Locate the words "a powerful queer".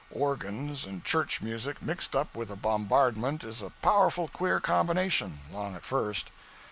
3.61-4.59